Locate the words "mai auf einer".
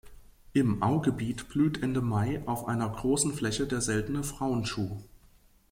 2.01-2.89